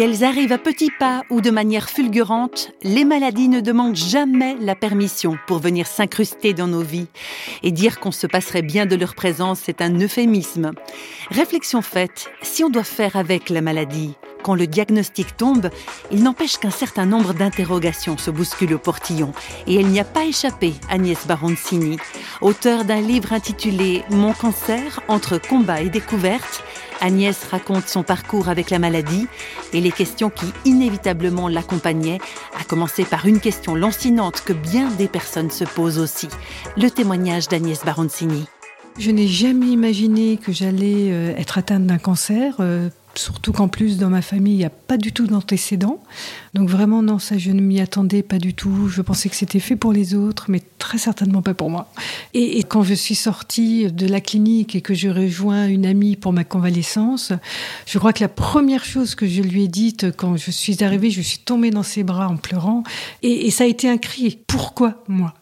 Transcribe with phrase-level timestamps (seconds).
[0.00, 4.74] Qu'elles arrivent à petits pas ou de manière fulgurante, les maladies ne demandent jamais la
[4.74, 7.08] permission pour venir s'incruster dans nos vies.
[7.62, 10.70] Et dire qu'on se passerait bien de leur présence, c'est un euphémisme.
[11.30, 15.70] Réflexion faite, si on doit faire avec la maladie, quand le diagnostic tombe,
[16.10, 19.32] il n'empêche qu'un certain nombre d'interrogations se bousculent au portillon.
[19.66, 21.98] Et elle n'y a pas échappé, Agnès Baroncini,
[22.40, 26.62] auteur d'un livre intitulé Mon cancer, entre combat et découverte.
[27.00, 29.26] Agnès raconte son parcours avec la maladie
[29.72, 32.20] et les questions qui inévitablement l'accompagnaient,
[32.58, 36.28] à commencer par une question lancinante que bien des personnes se posent aussi.
[36.76, 38.46] Le témoignage d'Agnès Baroncini.
[38.98, 42.56] Je n'ai jamais imaginé que j'allais euh, être atteinte d'un cancer.
[42.60, 46.00] Euh, Surtout qu'en plus, dans ma famille, il n'y a pas du tout d'antécédents.
[46.54, 48.88] Donc vraiment, non, ça, je ne m'y attendais pas du tout.
[48.88, 51.92] Je pensais que c'était fait pour les autres, mais très certainement pas pour moi.
[52.34, 56.32] Et, quand je suis sortie de la clinique et que je rejoins une amie pour
[56.32, 57.32] ma convalescence,
[57.84, 61.10] je crois que la première chose que je lui ai dite quand je suis arrivée,
[61.10, 62.84] je suis tombée dans ses bras en pleurant.
[63.22, 64.38] Et, et ça a été un cri.
[64.46, 65.34] Pourquoi moi?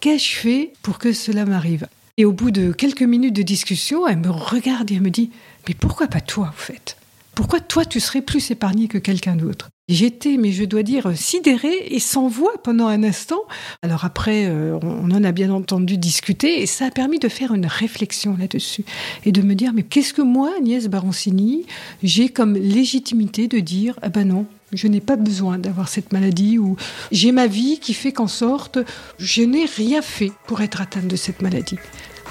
[0.00, 1.86] Qu'ai-je fait pour que cela m'arrive?
[2.18, 5.30] Et au bout de quelques minutes de discussion, elle me regarde et elle me dit
[5.68, 6.96] mais pourquoi pas toi, en fait?
[7.34, 9.68] Pourquoi toi, tu serais plus épargné que quelqu'un d'autre?
[9.88, 13.42] J'étais, mais je dois dire, sidérée et sans voix pendant un instant.
[13.82, 17.52] Alors après, euh, on en a bien entendu discuter et ça a permis de faire
[17.52, 18.84] une réflexion là-dessus
[19.26, 21.66] et de me dire, mais qu'est-ce que moi, Agnès Baroncini,
[22.02, 26.58] j'ai comme légitimité de dire, ah ben non, je n'ai pas besoin d'avoir cette maladie
[26.58, 26.76] ou
[27.12, 28.78] j'ai ma vie qui fait qu'en sorte,
[29.18, 31.78] je n'ai rien fait pour être atteinte de cette maladie.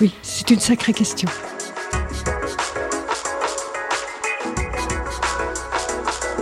[0.02, 1.30] Oui, c'est une sacrée question.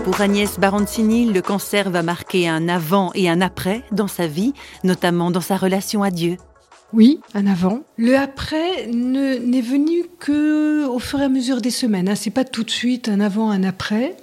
[0.03, 4.53] Pour Agnès Baroncini, le cancer va marquer un avant et un après dans sa vie,
[4.83, 6.37] notamment dans sa relation à Dieu.
[6.91, 7.81] Oui, un avant.
[7.97, 12.09] Le après n'est venu que au fur et à mesure des semaines.
[12.09, 12.15] Hein.
[12.15, 14.15] C'est pas tout de suite un avant, un après.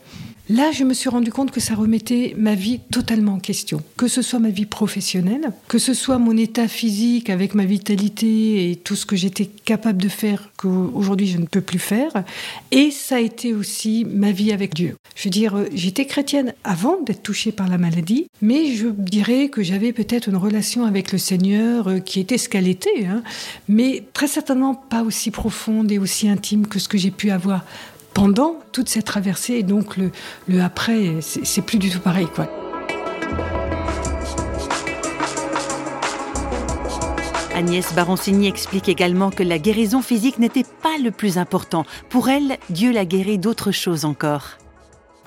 [0.50, 3.84] Là, je me suis rendu compte que ça remettait ma vie totalement en question.
[3.96, 8.68] Que ce soit ma vie professionnelle, que ce soit mon état physique avec ma vitalité
[8.68, 12.24] et tout ce que j'étais capable de faire qu'aujourd'hui je ne peux plus faire.
[12.72, 14.96] Et ça a été aussi ma vie avec Dieu.
[15.14, 19.62] Je veux dire, j'étais chrétienne avant d'être touchée par la maladie, mais je dirais que
[19.62, 23.22] j'avais peut-être une relation avec le Seigneur euh, qui était ce qu'elle était, hein,
[23.68, 27.64] mais très certainement pas aussi profonde et aussi intime que ce que j'ai pu avoir
[28.20, 29.54] pendant toute cette traversée.
[29.54, 30.10] Et donc le,
[30.46, 32.26] le après, c'est plus du tout pareil.
[32.26, 32.50] quoi.
[37.54, 41.86] Agnès Baroncini explique également que la guérison physique n'était pas le plus important.
[42.10, 44.58] Pour elle, Dieu l'a guéri d'autres choses encore.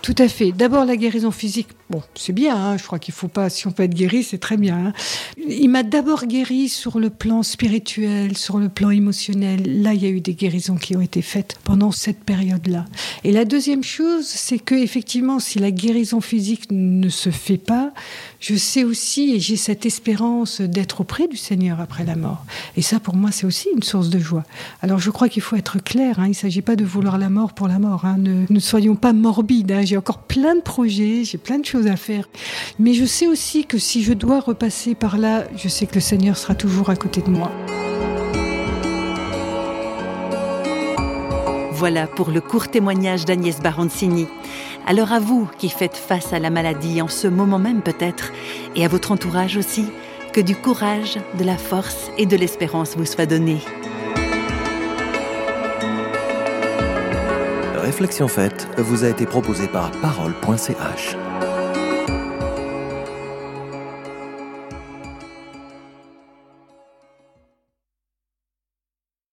[0.04, 0.52] Tout à fait.
[0.52, 1.70] D'abord la guérison physique.
[1.94, 2.56] Bon, c'est bien.
[2.56, 2.78] Hein.
[2.78, 3.52] je crois qu'il faut pas.
[3.52, 4.88] Si on peut être guéri, c'est très bien.
[4.88, 4.94] Hein.
[5.38, 9.84] Il m'a d'abord guéri sur le plan spirituel, sur le plan émotionnel.
[9.84, 12.86] Là, il y a eu des guérisons qui ont été faites pendant cette période-là.
[13.24, 17.94] Et la deuxième chose, c'est que effectivement, si la guérison physique ne se fait pas,
[18.40, 22.44] je sais aussi et j'ai cette espérance d'être auprès du Seigneur après la mort.
[22.76, 24.46] Et ça, pour moi, c'est aussi une source de joie.
[24.82, 26.20] Alors, je crois qu'il faut être clair.
[26.20, 26.26] Hein.
[26.26, 28.04] il ne s'agit pas de vouloir la mort pour la mort.
[28.18, 31.96] Ne, ne soyons pas morbides j'ai encore plein de projets, j'ai plein de choses à
[31.96, 32.28] faire.
[32.80, 36.02] Mais je sais aussi que si je dois repasser par là, je sais que le
[36.02, 37.52] Seigneur sera toujours à côté de moi.
[41.72, 44.28] Voilà pour le court témoignage d'Agnès Baroncini.
[44.88, 48.32] Alors à vous qui faites face à la maladie en ce moment même peut-être,
[48.76, 49.86] et à votre entourage aussi,
[50.34, 53.62] que du courage, de la force et de l'espérance vous soient donnés.
[57.76, 61.18] Réflexion faite vous a été proposée par parole.ch.